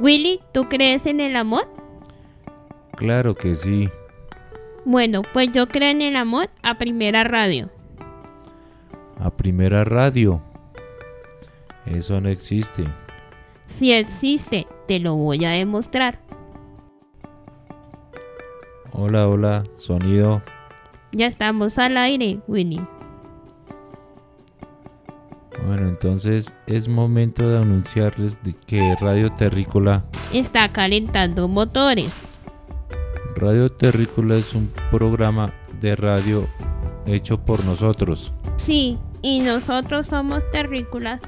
Willy, 0.00 0.40
¿tú 0.52 0.68
crees 0.68 1.06
en 1.06 1.20
el 1.20 1.36
amor? 1.36 1.68
Claro 2.96 3.34
que 3.34 3.54
sí. 3.54 3.88
Bueno, 4.84 5.22
pues 5.32 5.50
yo 5.52 5.68
creo 5.68 5.90
en 5.90 6.02
el 6.02 6.16
amor 6.16 6.50
a 6.62 6.76
primera 6.78 7.24
radio. 7.24 7.70
A 9.20 9.30
primera 9.30 9.84
radio. 9.84 10.40
Eso 11.86 12.20
no 12.20 12.28
existe. 12.28 12.84
Si 13.66 13.92
existe, 13.92 14.66
te 14.86 14.98
lo 14.98 15.14
voy 15.14 15.44
a 15.44 15.50
demostrar. 15.50 16.18
Hola, 18.92 19.28
hola, 19.28 19.64
sonido. 19.78 20.42
Ya 21.12 21.26
estamos 21.26 21.78
al 21.78 21.96
aire, 21.96 22.40
Willy. 22.46 22.80
Bueno, 25.66 25.88
entonces 25.88 26.54
es 26.66 26.88
momento 26.88 27.48
de 27.48 27.58
anunciarles 27.58 28.42
de 28.42 28.54
que 28.66 28.96
Radio 29.00 29.30
Terrícola 29.32 30.04
Está 30.32 30.72
calentando 30.72 31.46
motores. 31.46 32.12
Radio 33.36 33.68
Terrícola 33.68 34.36
es 34.36 34.54
un 34.54 34.70
programa 34.90 35.52
de 35.80 35.94
radio 35.94 36.46
hecho 37.06 37.38
por 37.38 37.64
nosotros. 37.64 38.32
Sí, 38.56 38.98
y 39.22 39.40
nosotros 39.40 40.06
somos 40.06 40.42
terrícolas. 40.50 41.20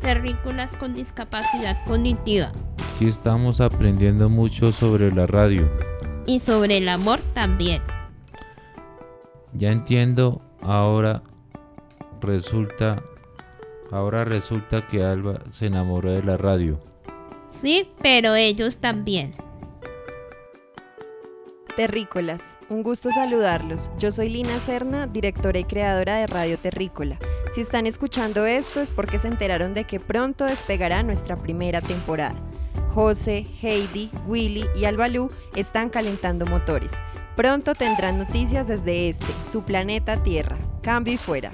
Terrícolas 0.00 0.74
con 0.76 0.94
discapacidad 0.94 1.84
cognitiva. 1.86 2.52
Aquí 2.94 3.08
estamos 3.08 3.60
aprendiendo 3.60 4.28
mucho 4.28 4.72
sobre 4.72 5.12
la 5.12 5.26
radio. 5.26 5.68
Y 6.26 6.40
sobre 6.40 6.78
el 6.78 6.88
amor 6.88 7.20
también. 7.34 7.82
Ya 9.52 9.72
entiendo, 9.72 10.40
ahora 10.62 11.22
resulta 12.20 13.02
ahora 13.90 14.24
resulta 14.24 14.86
que 14.86 15.02
Alba 15.02 15.40
se 15.50 15.66
enamoró 15.66 16.12
de 16.12 16.22
la 16.22 16.36
radio. 16.36 16.80
Sí, 17.50 17.90
pero 18.02 18.34
ellos 18.34 18.78
también. 18.78 19.34
Terrícolas, 21.76 22.56
un 22.68 22.82
gusto 22.82 23.10
saludarlos. 23.10 23.90
Yo 23.98 24.10
soy 24.10 24.28
Lina 24.28 24.58
Serna, 24.58 25.06
directora 25.06 25.58
y 25.58 25.64
creadora 25.64 26.16
de 26.16 26.26
Radio 26.26 26.58
Terrícola. 26.58 27.18
Si 27.54 27.60
están 27.60 27.86
escuchando 27.86 28.46
esto 28.46 28.80
es 28.80 28.92
porque 28.92 29.18
se 29.18 29.28
enteraron 29.28 29.74
de 29.74 29.84
que 29.84 29.98
pronto 29.98 30.44
despegará 30.44 31.02
nuestra 31.02 31.36
primera 31.36 31.80
temporada. 31.80 32.36
José, 32.94 33.46
Heidi, 33.62 34.10
Willy 34.26 34.64
y 34.76 34.84
Albalú 34.84 35.30
están 35.54 35.90
calentando 35.90 36.44
motores. 36.46 36.92
Pronto 37.36 37.74
tendrán 37.74 38.18
noticias 38.18 38.68
desde 38.68 39.08
este, 39.08 39.32
su 39.48 39.62
planeta 39.62 40.22
Tierra. 40.22 40.58
Cambio 40.82 41.14
y 41.14 41.16
fuera. 41.16 41.52